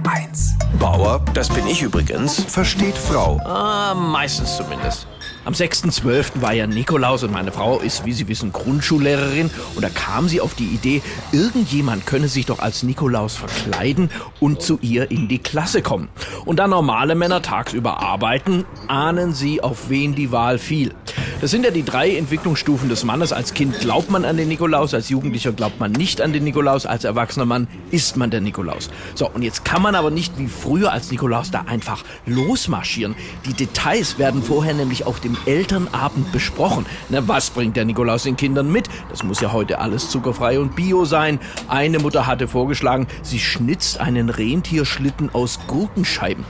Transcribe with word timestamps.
HR1. 0.00 0.78
Bauer, 0.78 1.20
das 1.34 1.48
bin 1.48 1.66
ich 1.66 1.82
übrigens. 1.82 2.42
Versteht 2.44 2.96
Frau. 2.96 3.38
Ah, 3.44 3.94
meistens 3.94 4.56
zumindest. 4.56 5.06
Am 5.44 5.54
6.12. 5.54 6.42
war 6.42 6.52
ja 6.52 6.66
Nikolaus 6.66 7.22
und 7.22 7.32
meine 7.32 7.50
Frau 7.50 7.78
ist, 7.78 8.04
wie 8.04 8.12
Sie 8.12 8.28
wissen, 8.28 8.52
Grundschullehrerin. 8.52 9.50
Und 9.74 9.82
da 9.82 9.88
kam 9.88 10.28
sie 10.28 10.40
auf 10.40 10.54
die 10.54 10.66
Idee, 10.66 11.02
irgendjemand 11.32 12.06
könne 12.06 12.28
sich 12.28 12.46
doch 12.46 12.58
als 12.58 12.82
Nikolaus 12.82 13.36
verkleiden 13.36 14.10
und 14.38 14.62
zu 14.62 14.78
ihr 14.82 15.10
in 15.10 15.28
die 15.28 15.38
Klasse 15.38 15.82
kommen. 15.82 16.08
Und 16.44 16.58
da 16.58 16.68
normale 16.68 17.14
Männer 17.14 17.42
tagsüber 17.42 18.00
arbeiten, 18.00 18.64
ahnen 18.86 19.32
Sie, 19.32 19.62
auf 19.62 19.88
wen 19.88 20.14
die 20.14 20.30
Wahl 20.30 20.58
fiel. 20.58 20.94
Das 21.40 21.50
sind 21.50 21.64
ja 21.64 21.70
die 21.70 21.84
drei 21.84 22.16
Entwicklungsstufen 22.16 22.90
des 22.90 23.02
Mannes. 23.02 23.32
Als 23.32 23.54
Kind 23.54 23.80
glaubt 23.80 24.10
man 24.10 24.26
an 24.26 24.36
den 24.36 24.48
Nikolaus, 24.48 24.92
als 24.92 25.08
Jugendlicher 25.08 25.52
glaubt 25.52 25.80
man 25.80 25.90
nicht 25.90 26.20
an 26.20 26.34
den 26.34 26.44
Nikolaus, 26.44 26.84
als 26.84 27.04
erwachsener 27.04 27.46
Mann 27.46 27.66
ist 27.90 28.18
man 28.18 28.30
der 28.30 28.42
Nikolaus. 28.42 28.90
So, 29.14 29.26
und 29.30 29.40
jetzt 29.40 29.64
kann 29.64 29.80
man 29.80 29.94
aber 29.94 30.10
nicht 30.10 30.38
wie 30.38 30.48
früher 30.48 30.92
als 30.92 31.10
Nikolaus 31.10 31.50
da 31.50 31.62
einfach 31.62 32.04
losmarschieren. 32.26 33.14
Die 33.46 33.54
Details 33.54 34.18
werden 34.18 34.42
vorher 34.42 34.74
nämlich 34.74 35.06
auf 35.06 35.20
dem 35.20 35.34
Elternabend 35.46 36.30
besprochen. 36.30 36.84
Na, 37.08 37.26
was 37.26 37.48
bringt 37.48 37.74
der 37.74 37.86
Nikolaus 37.86 38.24
den 38.24 38.36
Kindern 38.36 38.70
mit? 38.70 38.90
Das 39.08 39.22
muss 39.22 39.40
ja 39.40 39.50
heute 39.50 39.78
alles 39.78 40.10
zuckerfrei 40.10 40.60
und 40.60 40.76
bio 40.76 41.06
sein. 41.06 41.40
Eine 41.68 42.00
Mutter 42.00 42.26
hatte 42.26 42.48
vorgeschlagen, 42.48 43.06
sie 43.22 43.38
schnitzt 43.38 43.98
einen 43.98 44.28
Rentierschlitten 44.28 45.34
aus 45.34 45.58
Gurkenscheiben. 45.68 46.44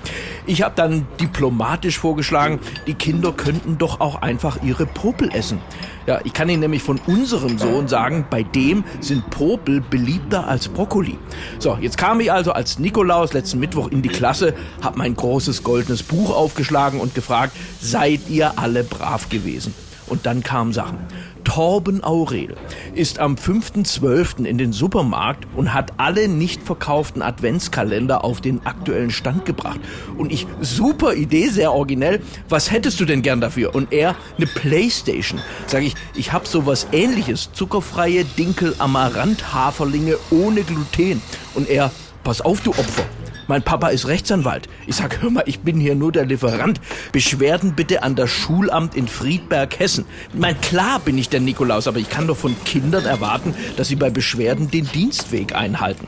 Ich 0.46 0.62
habe 0.62 0.74
dann 0.74 1.06
diplomatisch 1.20 1.96
vorgeschlagen, 1.96 2.58
die 2.88 2.94
Kinder 2.94 3.30
könnten 3.30 3.78
doch 3.78 4.00
auch 4.00 4.20
einfach 4.20 4.64
ihre 4.64 4.79
Popel 4.86 5.30
essen. 5.32 5.60
Ja, 6.06 6.20
ich 6.24 6.32
kann 6.32 6.48
Ihnen 6.48 6.60
nämlich 6.60 6.82
von 6.82 7.00
unserem 7.06 7.58
Sohn 7.58 7.88
sagen, 7.88 8.26
bei 8.30 8.42
dem 8.42 8.84
sind 9.00 9.28
Popel 9.30 9.80
beliebter 9.80 10.46
als 10.48 10.68
Brokkoli. 10.68 11.18
So, 11.58 11.78
jetzt 11.80 11.98
kam 11.98 12.20
ich 12.20 12.32
also 12.32 12.52
als 12.52 12.78
Nikolaus 12.78 13.32
letzten 13.32 13.60
Mittwoch 13.60 13.88
in 13.88 14.02
die 14.02 14.08
Klasse, 14.08 14.54
habe 14.82 14.98
mein 14.98 15.14
großes 15.14 15.62
goldenes 15.62 16.02
Buch 16.02 16.34
aufgeschlagen 16.34 17.00
und 17.00 17.14
gefragt, 17.14 17.56
seid 17.80 18.28
ihr 18.28 18.58
alle 18.58 18.84
brav 18.84 19.28
gewesen? 19.28 19.74
Und 20.10 20.26
dann 20.26 20.42
kamen 20.42 20.74
Sachen. 20.74 20.98
Torben 21.44 22.04
Aurel 22.04 22.54
ist 22.94 23.18
am 23.18 23.34
5.12. 23.34 24.44
in 24.44 24.58
den 24.58 24.72
Supermarkt 24.72 25.46
und 25.56 25.72
hat 25.72 25.92
alle 25.96 26.28
nicht 26.28 26.62
verkauften 26.62 27.22
Adventskalender 27.22 28.22
auf 28.22 28.40
den 28.40 28.64
aktuellen 28.66 29.10
Stand 29.10 29.46
gebracht. 29.46 29.80
Und 30.18 30.32
ich, 30.32 30.46
super 30.60 31.14
Idee, 31.14 31.48
sehr 31.48 31.72
originell. 31.72 32.20
Was 32.48 32.70
hättest 32.70 33.00
du 33.00 33.04
denn 33.04 33.22
gern 33.22 33.40
dafür? 33.40 33.74
Und 33.74 33.92
er, 33.92 34.16
eine 34.36 34.46
Playstation. 34.46 35.40
Sag 35.66 35.82
ich, 35.82 35.94
ich 36.14 36.32
hab 36.32 36.46
sowas 36.46 36.86
ähnliches. 36.92 37.50
Zuckerfreie 37.52 38.24
Dinkel-Amaranth-Haferlinge 38.24 40.18
ohne 40.30 40.62
Gluten. 40.62 41.22
Und 41.54 41.68
er, 41.68 41.90
pass 42.22 42.40
auf, 42.40 42.60
du 42.60 42.70
Opfer. 42.70 43.06
Mein 43.50 43.64
Papa 43.64 43.88
ist 43.88 44.06
Rechtsanwalt. 44.06 44.68
Ich 44.86 44.94
sag, 44.94 45.22
hör 45.22 45.28
mal, 45.28 45.42
ich 45.44 45.58
bin 45.58 45.80
hier 45.80 45.96
nur 45.96 46.12
der 46.12 46.24
Lieferant. 46.24 46.80
Beschwerden 47.10 47.74
bitte 47.74 48.04
an 48.04 48.14
das 48.14 48.30
Schulamt 48.30 48.94
in 48.94 49.08
Friedberg, 49.08 49.76
Hessen. 49.80 50.04
Mein, 50.32 50.60
klar 50.60 51.00
bin 51.00 51.18
ich 51.18 51.30
der 51.30 51.40
Nikolaus, 51.40 51.88
aber 51.88 51.98
ich 51.98 52.08
kann 52.08 52.28
doch 52.28 52.36
von 52.36 52.54
Kindern 52.64 53.06
erwarten, 53.06 53.56
dass 53.76 53.88
sie 53.88 53.96
bei 53.96 54.08
Beschwerden 54.08 54.70
den 54.70 54.86
Dienstweg 54.86 55.56
einhalten. 55.56 56.06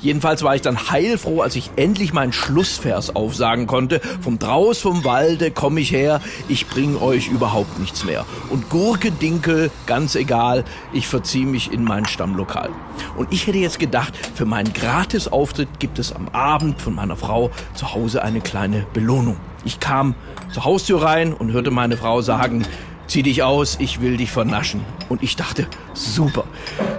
Jedenfalls 0.00 0.42
war 0.42 0.54
ich 0.54 0.60
dann 0.60 0.90
heilfroh, 0.90 1.40
als 1.40 1.56
ich 1.56 1.70
endlich 1.76 2.12
meinen 2.12 2.34
Schlussvers 2.34 3.16
aufsagen 3.16 3.66
konnte. 3.66 4.02
Vom 4.20 4.38
Draus 4.38 4.80
vom 4.80 5.02
Walde 5.02 5.50
komm 5.50 5.78
ich 5.78 5.92
her, 5.92 6.20
ich 6.48 6.66
bring 6.66 6.96
euch 6.96 7.28
überhaupt 7.28 7.78
nichts 7.78 8.04
mehr. 8.04 8.26
Und 8.50 8.68
Gurke, 8.68 9.12
Dinkel, 9.12 9.70
ganz 9.86 10.14
egal, 10.14 10.64
ich 10.92 11.06
verzieh 11.06 11.46
mich 11.46 11.72
in 11.72 11.84
mein 11.84 12.04
Stammlokal. 12.04 12.68
Und 13.16 13.32
ich 13.32 13.46
hätte 13.46 13.58
jetzt 13.58 13.78
gedacht, 13.78 14.12
für 14.34 14.44
meinen 14.44 14.74
Gratisauftritt 14.74 15.78
gibt 15.78 15.98
es 15.98 16.12
am 16.12 16.28
Abend 16.28 16.81
von 16.82 16.94
meiner 16.94 17.16
Frau 17.16 17.50
zu 17.74 17.94
Hause 17.94 18.22
eine 18.22 18.40
kleine 18.40 18.86
Belohnung. 18.92 19.36
Ich 19.64 19.80
kam 19.80 20.14
zur 20.52 20.64
Haustür 20.64 21.02
rein 21.02 21.32
und 21.32 21.52
hörte 21.52 21.70
meine 21.70 21.96
Frau 21.96 22.20
sagen, 22.20 22.66
zieh 23.06 23.22
dich 23.22 23.42
aus, 23.42 23.76
ich 23.78 24.00
will 24.00 24.16
dich 24.16 24.30
vernaschen. 24.30 24.80
Und 25.08 25.22
ich 25.22 25.36
dachte, 25.36 25.66
super. 25.94 26.44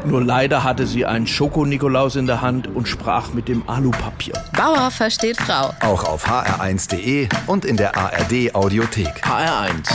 Nur 0.05 0.23
leider 0.23 0.63
hatte 0.63 0.85
sie 0.85 1.05
einen 1.05 1.27
Schoko-Nikolaus 1.27 2.15
in 2.15 2.27
der 2.27 2.41
Hand 2.41 2.67
und 2.67 2.87
sprach 2.87 3.33
mit 3.33 3.47
dem 3.47 3.67
Alupapier. 3.67 4.33
Bauer 4.55 4.91
versteht 4.91 5.37
Frau. 5.37 5.73
Auch 5.81 6.03
auf 6.03 6.27
hr1.de 6.27 7.29
und 7.47 7.65
in 7.65 7.77
der 7.77 7.97
ARD 7.97 8.53
Audiothek. 8.53 9.23
HR1. 9.25 9.89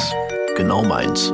Genau 0.57 0.83
meins. 0.83 1.33